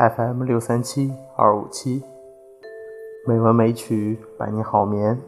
[0.00, 2.02] FM 六三七二五七，
[3.26, 5.18] 美文美曲伴你好眠。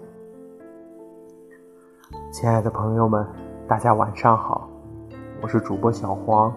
[2.33, 3.23] 亲爱的朋友们，
[3.69, 4.67] 大家晚上好，
[5.43, 6.51] 我是主播小黄。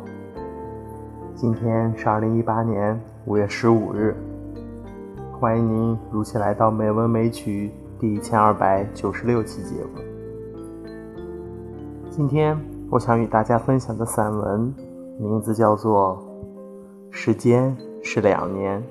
[1.35, 4.15] 今天是二零一八年五月十五日，
[5.37, 9.89] 欢迎您如期来到《美文美曲》第一千二百九十六期节目。
[12.09, 12.57] 今天
[12.89, 14.73] 我想与大家分享的散文
[15.19, 16.17] 名字叫做
[17.17, 18.83] 《时间是两年》。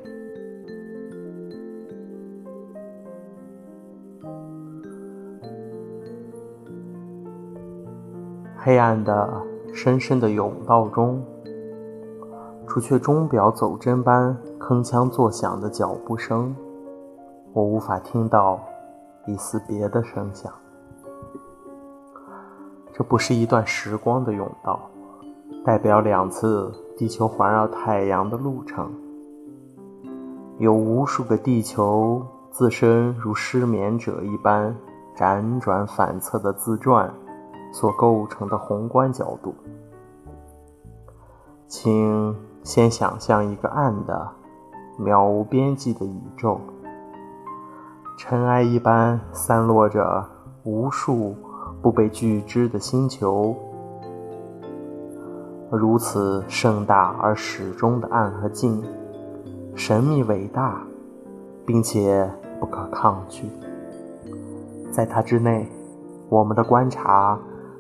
[8.57, 9.31] 黑暗的、
[9.75, 11.23] 深深的甬道中，
[12.67, 16.57] 除却钟表走针般铿锵作响的脚步声，
[17.53, 18.59] 我无法听到
[19.27, 20.51] 一丝别的声响。
[22.91, 24.81] 这不是一段时光的甬道，
[25.65, 28.93] 代表两次地球环绕太阳的路程。
[30.59, 34.77] 有无数个地球自身如失眠者一般
[35.17, 37.13] 辗转反侧的自转
[37.73, 39.55] 所构成的宏观角度。
[41.67, 44.31] 请先想象一个暗的、
[45.01, 46.61] 渺无边际的宇宙，
[48.19, 50.29] 尘埃一般散落着
[50.65, 51.35] 无数。
[51.83, 53.55] 不被拒知的星球，
[55.77, 58.83] 如此盛大而始终的暗和静，
[59.75, 60.83] 神秘伟大，
[61.67, 63.45] 并且不可抗拒。
[64.91, 65.69] 在它之内，
[66.29, 67.39] 我们的观察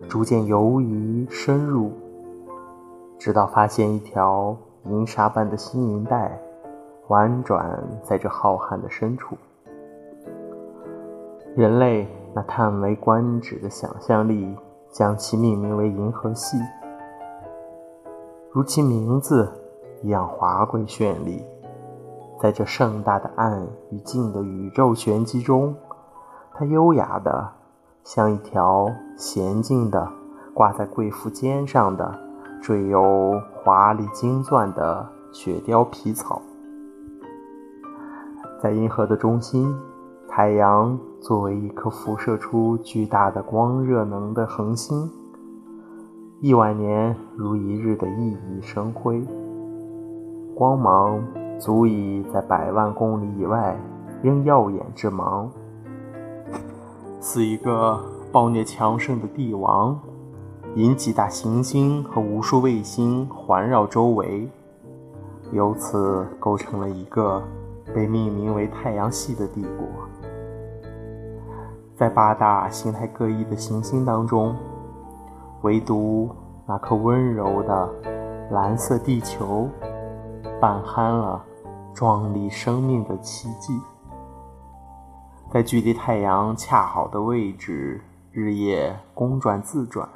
[0.09, 1.93] 逐渐游移深入，
[3.19, 6.39] 直到发现一条银沙般的星云带，
[7.09, 9.37] 婉转在这浩瀚的深处。
[11.57, 12.07] 人类。
[12.37, 14.57] 那叹为观止的想象力，
[14.91, 16.59] 将其命名为银河系，
[18.55, 19.51] 如其名字
[20.01, 21.45] 一样华贵绚丽。
[22.41, 25.75] 在这盛大的暗与静的宇宙玄机中，
[26.53, 27.51] 它优雅的
[28.05, 28.89] 像一条
[29.19, 30.09] 娴静的
[30.55, 32.17] 挂在贵妇肩上的
[32.63, 36.41] 缀有华丽金钻的雪貂皮草，
[38.63, 39.77] 在银河的中心。
[40.29, 45.11] 太阳作为一颗辐射出巨大的光热能的恒星，
[46.45, 49.27] 亿万年如一日的熠熠生辉，
[50.55, 51.19] 光芒
[51.59, 53.75] 足以在百万公里以外
[54.21, 55.51] 仍耀眼之芒，
[57.19, 57.99] 似一个
[58.31, 59.99] 暴虐强盛的帝王，
[60.75, 64.47] 引几大行星和无数卫星环绕周围，
[65.51, 67.43] 由此构成了一个
[67.95, 69.89] 被命名为太阳系的帝国。
[71.97, 74.55] 在八大形态各异的行星当中，
[75.65, 76.29] 唯独
[76.67, 77.91] 那颗温柔的
[78.51, 79.67] 蓝色地球，
[80.61, 81.43] 伴酣了
[81.95, 83.73] 壮丽生命的奇迹。
[85.51, 90.07] 在距离太阳恰好的位置，日夜公转自转，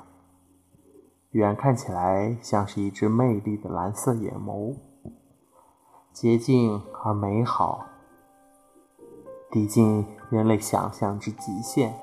[1.30, 4.76] 远看起来像是一只魅力的蓝色眼眸，
[6.12, 7.86] 洁净而美好。
[9.50, 11.94] 抵近人类想象之极限，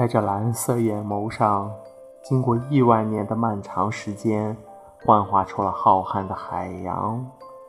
[0.00, 1.70] 在这蓝色眼眸上，
[2.22, 4.56] 经过亿万年的漫长时间，
[5.04, 7.22] 幻化出了浩瀚的海洋、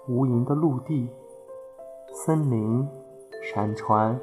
[0.08, 1.09] 无垠的陆地、
[2.14, 2.88] 森林、
[3.44, 4.18] 山川、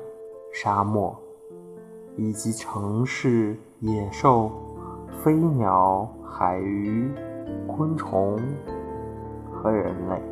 [0.54, 1.14] 沙漠，
[2.16, 4.50] 以及城市、野兽、
[5.22, 7.12] 飞鸟、海鱼、
[7.66, 8.40] 昆虫
[9.52, 10.22] 和人类。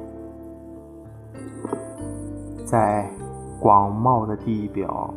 [2.65, 3.07] 在
[3.61, 5.13] 广袤的地表，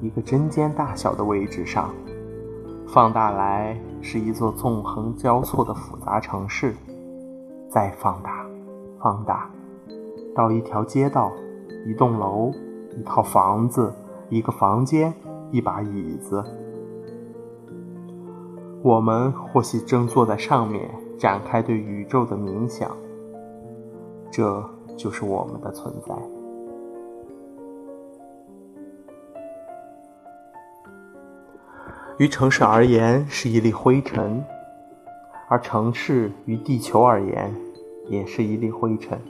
[0.00, 1.94] 一个针尖大小的位置上，
[2.86, 6.72] 放大来是一座纵横交错的复杂城市；
[7.68, 8.46] 再放大，
[9.00, 9.50] 放大
[10.34, 11.32] 到一条街道、
[11.86, 12.52] 一栋楼、
[12.98, 13.92] 一套房子、
[14.28, 15.12] 一个房间、
[15.50, 16.44] 一把椅子。
[18.82, 22.90] 我们或许正坐在上面展开对宇宙的冥想。
[24.30, 24.62] 这
[24.96, 26.12] 就是我们的存在。
[32.16, 34.44] 于城市而言是一粒灰尘，
[35.48, 37.52] 而城市于地球而言
[38.08, 39.20] 也是一粒灰尘。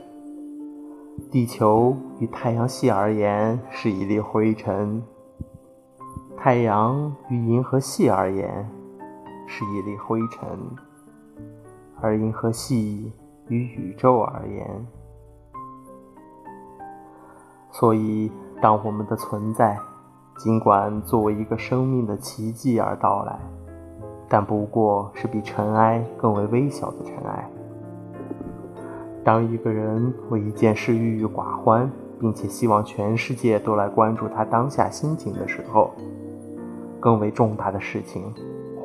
[1.31, 5.01] 地球与太阳系而言是一粒灰尘，
[6.37, 8.69] 太阳与银河系而言
[9.47, 10.47] 是一粒灰尘，
[11.99, 13.11] 而银河系
[13.47, 14.87] 与宇宙而言，
[17.71, 19.75] 所以当我们的存在。
[20.37, 23.39] 尽管作为一个生命的奇迹而到来，
[24.27, 27.49] 但不过是比尘埃更为微小的尘埃。
[29.23, 31.89] 当一个人为一件事郁郁寡欢，
[32.19, 35.91] 并且希望全世界都来关注他当下心情的时候，
[36.99, 38.31] 更为重大的事情，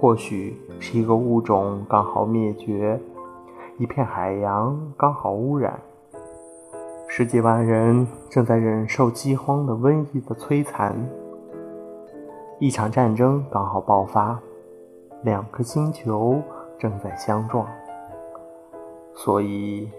[0.00, 2.98] 或许是一个物种刚好灭绝，
[3.76, 5.78] 一片海洋刚好污染，
[7.06, 10.96] 十几万人正在忍受饥荒的瘟疫的摧残，
[12.60, 14.38] 一场战争刚好爆发，
[15.22, 16.42] 两颗星球
[16.78, 17.66] 正在相撞，
[19.14, 19.90] 所以。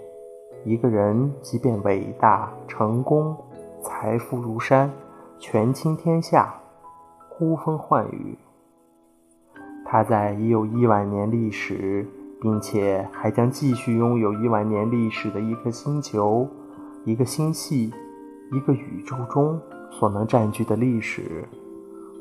[0.64, 3.36] 一个人即便伟大、成功、
[3.82, 4.92] 财富如山、
[5.40, 6.54] 权倾天下、
[7.30, 8.38] 呼风唤雨，
[9.84, 12.06] 他在已有亿万年历史，
[12.40, 16.48] 并且还将继续拥有亿万年历史的一颗星球、
[17.06, 17.92] 一个星系、
[18.52, 19.60] 一个宇宙中
[19.90, 21.44] 所能占据的历史，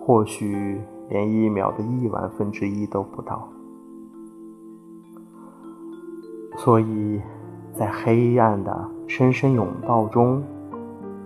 [0.00, 3.48] 或许连一秒的亿万分之一都不到。
[6.56, 7.20] 所以。
[7.72, 8.76] 在黑暗的
[9.06, 10.42] 深深甬道中，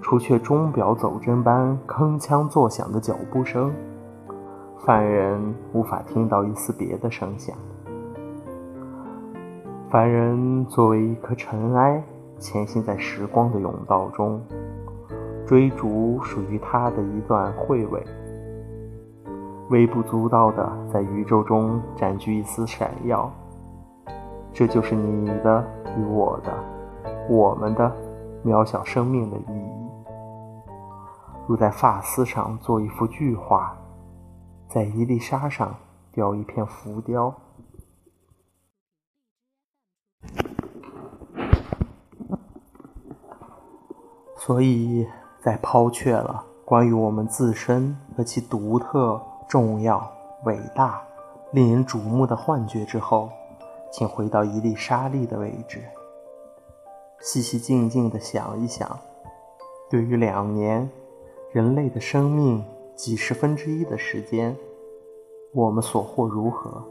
[0.03, 3.73] 除却钟表走针般铿锵作响的脚步声，
[4.85, 7.57] 凡人无法听到一丝别的声响。
[9.91, 12.05] 凡人作为一颗尘埃，
[12.39, 14.41] 潜行在时光的甬道中，
[15.47, 18.05] 追逐属于他的一段慧尾，
[19.71, 23.31] 微不足道的在宇宙中占据一丝闪耀。
[24.53, 25.65] 这就是你的。
[25.97, 26.53] 与我的、
[27.29, 27.89] 我们的
[28.45, 29.87] 渺小生命的意义，
[31.47, 33.77] 如在发丝上做一幅巨画，
[34.69, 35.73] 在一粒沙上
[36.11, 37.33] 雕一片浮雕。
[44.37, 45.07] 所以
[45.41, 50.11] 在抛却了关于我们自身和其独特、重要、
[50.45, 51.03] 伟大、
[51.53, 53.31] 令人瞩目的幻觉之后。
[53.97, 55.81] 请回到一粒沙粒的位置，
[57.21, 58.99] 细细静静地想一想，
[59.89, 60.91] 对于两年
[61.53, 62.65] 人类的生命
[62.97, 64.57] 几十分之一的时间，
[65.53, 66.83] 我们所获如何？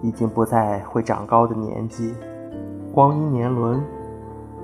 [0.00, 2.14] 已经不再会长高的年纪，
[2.94, 3.84] 光阴年轮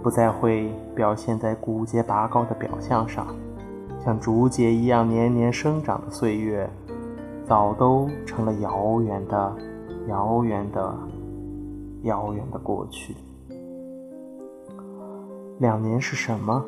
[0.02, 3.26] 不再会表现在骨节拔高的表象上，
[4.04, 6.68] 像竹节一样年年生长的岁月，
[7.46, 9.56] 早都成了遥远的。
[10.06, 10.94] 遥远的、
[12.02, 13.16] 遥远的过去。
[15.58, 16.62] 两年是什么？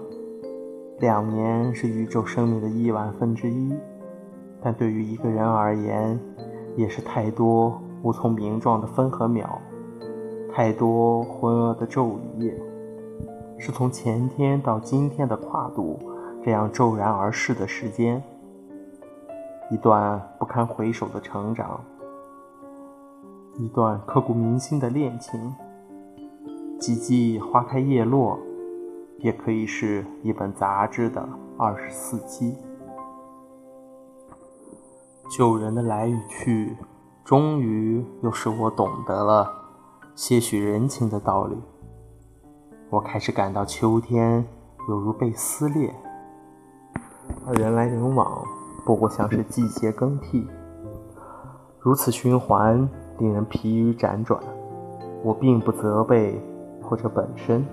[0.98, 3.74] 两年是宇宙生命的亿万分之一，
[4.62, 6.18] 但对于一个人而言，
[6.76, 9.60] 也是太多无从名状的分和秒，
[10.50, 12.58] 太多浑噩的昼与夜，
[13.58, 15.98] 是从前天到今天的跨度，
[16.46, 18.22] 这样骤然而逝的时间，
[19.68, 21.82] 一段不堪回首的成长。
[23.56, 25.52] 一段刻骨铭心的恋情，
[26.78, 28.38] 几季花开叶落，
[29.18, 31.28] 也可以是一本杂志的
[31.58, 32.56] 二十四期。
[35.28, 36.76] 旧人的来与去，
[37.24, 39.52] 终于又使我懂得了
[40.14, 41.56] 些许人情的道理。
[42.88, 44.46] 我开始感到秋天
[44.88, 45.92] 犹如被撕裂，
[47.46, 48.44] 而人来人往
[48.84, 50.46] 不过像是季节更替，
[51.80, 52.88] 如此循环。
[53.18, 54.38] 令人疲于辗转，
[55.22, 56.38] 我并不责备
[56.82, 57.64] 或者本身，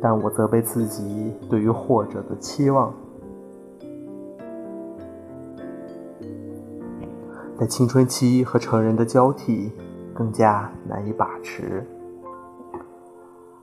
[0.00, 2.94] 但我责备自己对于或者的期望，
[7.58, 9.72] 在青春期和成人的交替
[10.14, 11.84] 更加难以把持。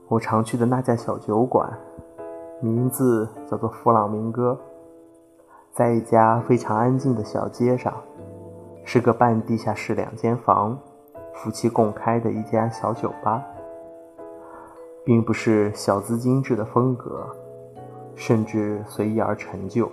[0.09, 1.71] 我常去的那家小酒馆，
[2.61, 4.55] 名字叫做弗朗明哥，
[5.71, 7.91] 在一家非常安静的小街上。
[8.83, 10.77] 是个半地下室两间房，
[11.33, 13.43] 夫妻共开的一家小酒吧，
[15.03, 17.25] 并不是小资精致的风格，
[18.15, 19.89] 甚至随意而陈旧。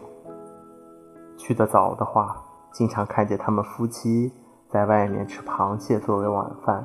[1.37, 4.33] 去得早的话，经常看见他们夫妻
[4.69, 6.85] 在外面吃螃蟹作为晚饭。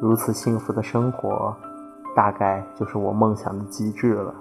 [0.00, 1.56] 如此幸福的生活，
[2.16, 4.34] 大概就是我梦想的极致了。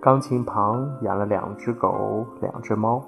[0.00, 3.04] 钢琴旁养了两只狗，两只猫。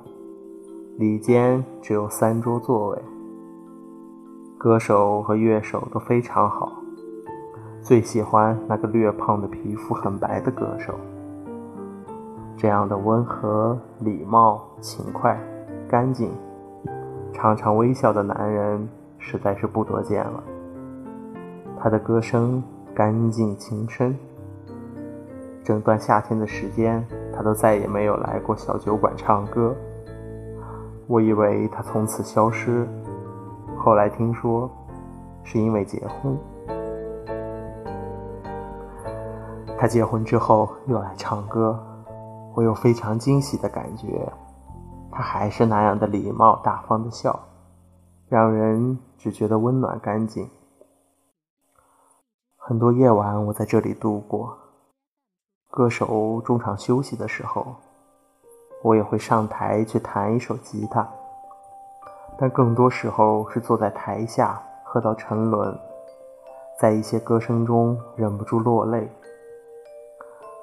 [0.98, 3.02] 里间只有三桌座位，
[4.58, 6.70] 歌手和乐手都非常好，
[7.80, 10.92] 最喜欢那个略胖的、皮肤很白的歌手。
[12.58, 15.40] 这样的温和、礼貌、勤快、
[15.88, 16.30] 干净、
[17.32, 20.42] 常常微笑的男人实在是不多见了。
[21.78, 22.62] 他的歌声
[22.94, 24.16] 干净情深。
[25.62, 29.74] 整段夏天的时间，他都再也没有来过小酒馆唱歌。
[31.06, 32.86] 我以为他从此消失，
[33.76, 34.70] 后来听说
[35.44, 36.36] 是因为结婚。
[39.78, 41.78] 他结婚之后又来唱歌，
[42.54, 44.30] 我有非常惊喜的感觉。
[45.10, 47.38] 他还是那样的礼貌大方的笑，
[48.28, 50.48] 让人只觉得温暖干净。
[52.70, 54.56] 很多夜晚我在这里度过。
[55.72, 57.66] 歌手中场休息的时候，
[58.80, 61.04] 我也会上台去弹一首吉他，
[62.38, 65.76] 但更多时候是坐在台下喝到沉沦，
[66.78, 69.10] 在一些歌声中忍不住落泪。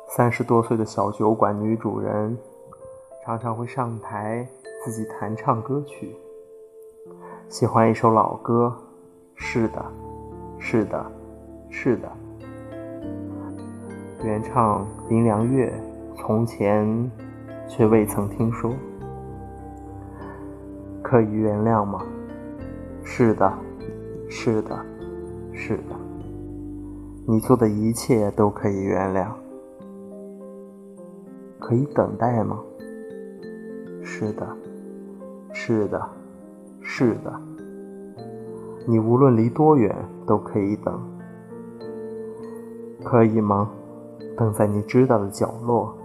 [0.07, 2.37] 三十多岁的小酒馆女主人，
[3.25, 4.47] 常常会上台
[4.85, 6.15] 自己弹唱歌曲。
[7.49, 8.73] 喜欢一首老歌，
[9.35, 9.85] 是的，
[10.57, 11.05] 是的，
[11.69, 12.11] 是的。
[14.23, 15.71] 原唱林良月，
[16.15, 17.11] 从前
[17.67, 18.73] 却未曾听说。
[21.01, 22.01] 可以原谅吗？
[23.03, 23.53] 是的，
[24.29, 24.77] 是的，
[25.53, 25.95] 是的。
[27.25, 29.27] 你做的一切都可以原谅。
[31.59, 32.59] 可以等待吗？
[34.01, 34.47] 是的，
[35.53, 36.09] 是的，
[36.81, 37.33] 是的。
[38.85, 39.95] 你无论离多远
[40.25, 40.99] 都可以等。
[43.03, 43.69] 可以吗？
[44.37, 45.95] 等在你知道的角落，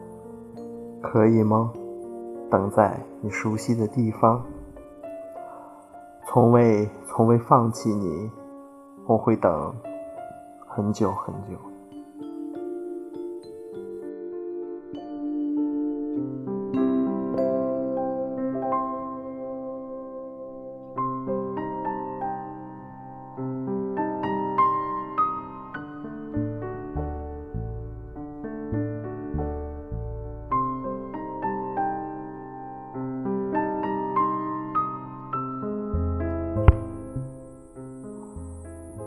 [1.02, 1.72] 可以吗？
[2.50, 4.42] 等在你熟悉的地方，
[6.26, 8.30] 从未从未放弃你，
[9.06, 9.74] 我会等
[10.66, 11.71] 很久很久。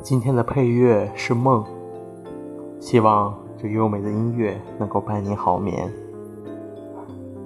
[0.05, 1.65] 今天的配乐是梦，
[2.79, 5.91] 希望这优美的音乐能够伴你好眠。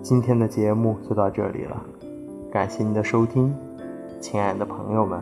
[0.01, 1.81] 今天的节目就到这里了，
[2.51, 3.55] 感谢您的收听，
[4.19, 5.21] 亲爱的朋友们，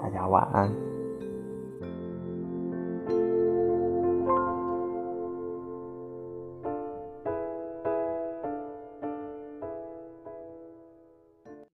[0.00, 0.68] 大家晚安。